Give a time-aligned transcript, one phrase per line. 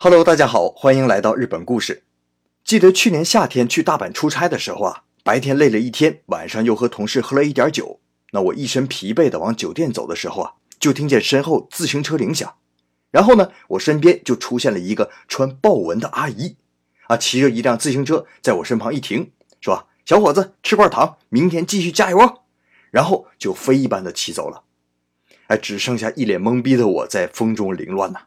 [0.00, 2.04] Hello，大家好，欢迎来到日本故事。
[2.62, 7.98] 记得去年夏天去大阪出差的时候啊，白天累了一天，晚上又和同事喝了一点酒。
[8.30, 12.54] 那我一身疲惫的往酒店走的时候啊，就听见身后自行车铃响，
[13.10, 16.54] 然后呢，我身边就出现了一个穿豹纹的阿姨，
[17.08, 22.42] 啊，骑着一辆自行车在我身旁一停，说：“小伙子，吃块糖，明天继续加油。”
[22.92, 24.62] 然后就飞一般的骑走了。
[25.48, 28.20] 哎，只剩下一脸懵逼的我在风中凌乱呐。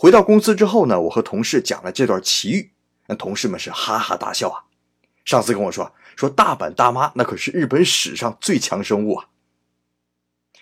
[0.00, 2.72] 回到公司之后呢，我和同事讲了这段奇遇，
[3.06, 4.64] 那同事们是哈哈大笑啊。
[5.26, 9.26] 上司跟我说，说大阪大妈那可是日本史上最强生物啊。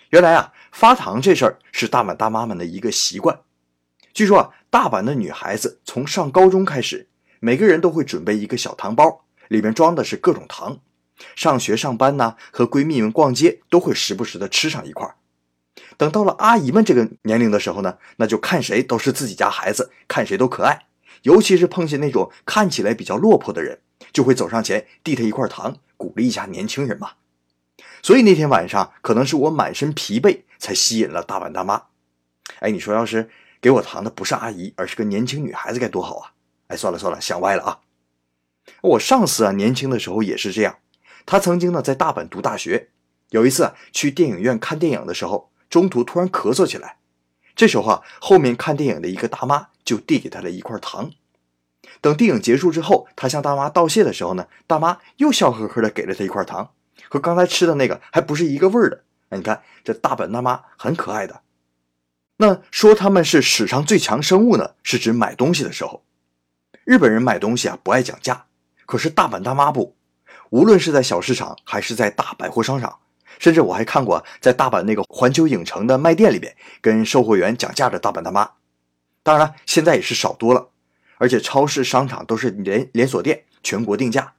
[0.09, 3.39] 原来啊，发糖这事儿是大阪大妈们的一个习惯。
[4.13, 7.07] 据说啊，大阪的女孩子从上高中开始，
[7.39, 10.79] 每个人都会准备一个小糖包，里面装的是各种糖。
[11.37, 15.15] 上学上班呢，和闺蜜们逛街都会时不时的吃上一块儿。
[15.99, 20.85] 等到了阿姨们这个年龄的时候呢，那就看谁都是自己家孩子，看谁都可爱。
[21.23, 23.81] 尤其是碰见那种看起来比较落魄的人，
[24.13, 27.11] 就会走上前递他一块糖，鼓励一下年轻人嘛。
[28.01, 31.83] 所以那天晚上，可能是我满身疲惫，才吸引了大阪大妈。
[32.59, 33.29] 哎，你说要是
[33.59, 36.31] 给我糖的不是阿姨，而是个年轻女孩子，该多好啊！
[36.67, 37.79] 哎，算了算了，想歪了啊。
[38.81, 40.77] 我上司啊，年轻的时候也是这样。
[41.25, 42.87] 他曾经呢在大阪读大学，
[43.31, 46.97] 有一次去电影院看电影的时候，中途突然咳嗽起来。
[47.55, 51.11] 这时候啊，后面看电影的一个大妈就递给他了一块糖。
[52.01, 56.71] 等电影结束之后，他向大妈道谢的时候呢，大妈又笑呵呵的给了他一块糖，
[57.09, 59.03] 和刚才吃的那个还不是一个味儿的。
[59.31, 61.41] 你看这大阪大妈很可爱的。
[62.37, 66.03] 那说他们是史上最强生物呢，是指买东西的时候，
[66.85, 68.45] 日本人买东西啊不爱讲价，
[68.85, 69.97] 可是大阪大妈不。
[70.49, 72.99] 无论是在小市场，还是在大百货商场，
[73.39, 78.51] 甚至我还看过在大阪那个环球影城的卖店里边跟售货员讲价的大阪大妈。
[79.23, 80.69] 当然了，现在也是少多了，
[81.17, 84.33] 而且超市、商场都是连连锁店，全国定价。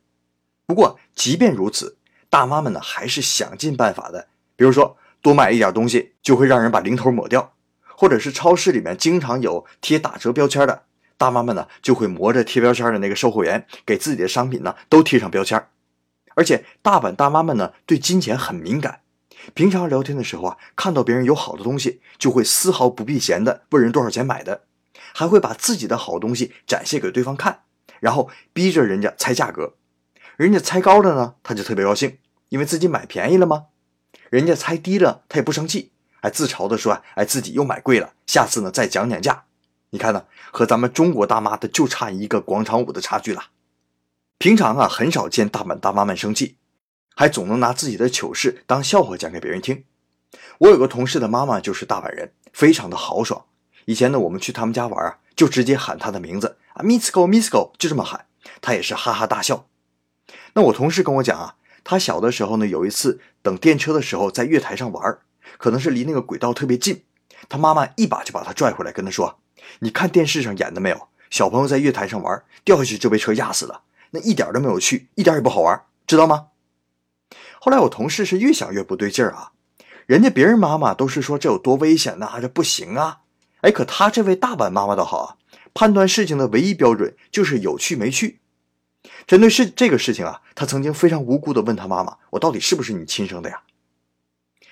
[0.66, 1.96] 不过，即便如此，
[2.28, 4.28] 大妈们呢还是想尽办法的。
[4.56, 10.82] 比如说，多买一点东西就会让人把零头抹掉，或者是超市里面经常有贴打折标签的，
[11.16, 15.66] 大妈们呢就会磨着贴标签的那个售货员给自己的商品呢都贴上标签。
[16.34, 19.00] 而且大阪大妈们呢，对金钱很敏感。
[19.54, 24.64] 平常聊天的时候啊，看到别人有好的东西，就会丝毫不避嫌的问人多少钱买的，
[25.14, 27.62] 还会把自己的好东西展现给对方看，
[28.00, 29.74] 然后逼着人家猜价格。
[30.36, 32.18] 人家猜高了呢，他就特别高兴，
[32.50, 33.66] 因为自己买便宜了吗？
[34.28, 39.44] 人家猜低了，他也不生气，还自嘲的说：“哎，自己又买贵了，下次呢再讲讲价。”
[39.90, 43.46] 你看呢，和咱们中国大妈的就差一个广场舞的差距了。
[44.42, 46.56] 平常啊，很少见大阪大妈们生气，
[47.14, 49.84] 还总能拿自己的糗事当笑话讲给别人听。
[50.60, 53.44] 我有个同事的妈妈就是大阪人，非常的豪爽。
[53.84, 58.28] 以前呢，我们去他们家玩啊，就直接喊她的名字啊，Misco，Misco，就这么喊，
[58.62, 59.66] 她也是哈哈大笑。
[60.54, 65.18] 那我同事跟我讲啊，他小的时候呢，有一次等电车的时候，在月台上玩，
[65.58, 67.02] 可能是离那个轨道特别近，
[67.50, 69.38] 他妈妈一把就把他拽回来，跟他说
[69.80, 71.08] ：“你看电视上演的没有？
[71.28, 76.48] 小朋友在月台上玩，掉下去就被车压死了。”那一点都没有趣，一点也不好玩，知道吗？
[77.60, 79.52] 后来我同事是越想越不对劲儿啊，
[80.06, 83.20] 人家别人妈妈都是说这有多危险呐，这不行啊，
[83.60, 85.36] 哎，可他这位大阪妈妈倒好啊，
[85.74, 88.40] 判断事情的唯一标准就是有趣没趣。
[89.26, 93.62] 针对事这个事情啊，他曾经非常无辜的问他妈妈：“我到底是不是你亲生的呀？”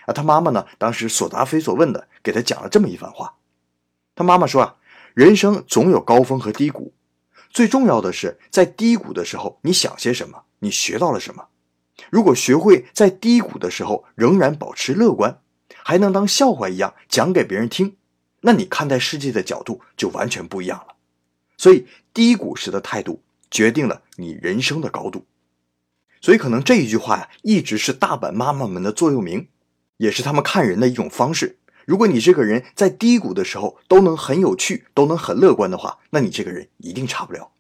[0.06, 3.34] 啊，他妈妈呢，当时所答非所问的给他讲了这么一番话。
[4.14, 4.76] 他妈妈说啊，
[5.14, 6.92] 人生总有高峰和低谷。
[7.58, 10.44] 最重要的是，在低谷的时候，你想些什么？
[10.60, 11.48] 你学到了什么？
[12.08, 15.40] 如果学会在低谷的时候仍然保持乐观，
[15.82, 17.96] 还能当笑话一样讲给别人听，
[18.42, 20.94] 那你看待世界的角度就完全不一样了。
[21.56, 25.26] 所以，低谷时的态度决定了你人生的高度。
[26.20, 29.48] 所以，可能这一句话呀，一直是大阪妈妈们的座右铭，
[29.96, 31.57] 也是他们看人的一种方式。
[31.88, 37.52] 如果你这个人在低谷的时候都能很有趣，都能很乐观的话，那你这个人一定差不了。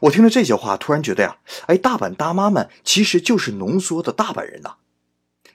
[0.00, 1.36] 我听了这些话，突然觉得呀，
[1.66, 4.76] 哎，大阪大妈们其实就是浓缩的大阪人呐。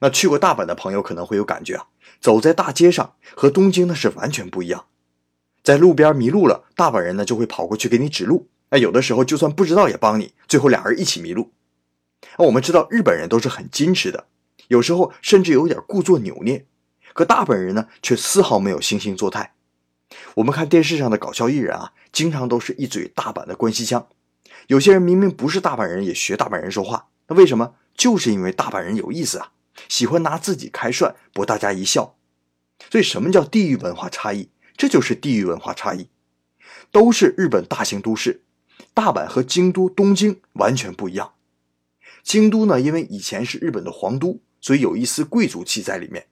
[0.01, 1.87] 那去过大阪的朋友可能会有感觉啊，
[2.19, 4.85] 走在大街上和东京那是完全不一样。
[5.63, 8.47] 在路边迷路了，大阪人呢就会跑过去给你指路。
[8.69, 11.51] 那有的时候就算不知道也帮你，最后俩人一起迷路。
[12.37, 14.27] 那我们知道日本人都是很矜持的，
[14.67, 16.67] 有时候甚至有点故作扭捏。
[17.13, 19.53] 可大本人呢，却丝毫没有惺惺作态。
[20.35, 24.07] 我们看电视上的搞笑艺人啊，经常都是一嘴大阪的关西腔。
[24.67, 27.07] 有些人明明不是大阪人，也学大阪人说话。
[27.27, 27.75] 那为什么？
[27.95, 29.51] 就是因为大阪人有意思啊，
[29.87, 32.15] 喜欢拿自己开涮，博大家一笑。
[32.89, 34.49] 所以，什么叫地域文化差异？
[34.75, 36.09] 这就是地域文化差异。
[36.91, 38.43] 都是日本大型都市，
[38.93, 41.33] 大阪和京都、东京完全不一样。
[42.23, 46.27] 京都呢，因为以前是日本的皇都，所以有一丝贵族气在里面。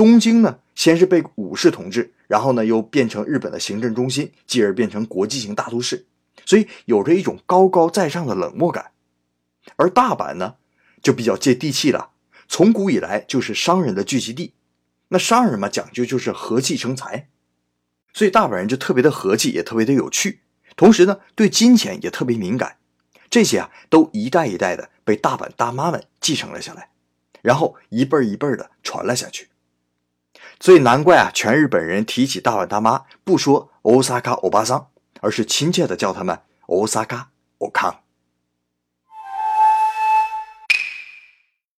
[0.00, 6.06] 东京呢，先是被武士统治，然后呢又变成日本的行政中心，继而变成国际型大都市，
[6.46, 8.92] 所以有着一种高高在上的冷漠感。
[9.76, 10.54] 而大阪呢，
[11.02, 12.12] 就比较接地气了，
[12.48, 14.54] 从古以来就是商人的聚集地。
[15.08, 17.28] 那商人嘛，讲究就是和气生财，
[18.14, 20.40] 所以大阪人就特别的和气，也特别的有趣。
[20.76, 22.78] 同时呢，对金钱也特别敏感。
[23.28, 26.88] 这些啊，都一代一代的被大阪大妈们继承了下来，
[27.42, 29.49] 然后一辈儿一辈儿的传了下去。
[30.60, 34.88] 所以难怪啊，全日本人提起大碗大妈，不说欧沙咖欧巴桑，
[35.22, 37.99] 而是亲切的叫他们欧沙咖欧康。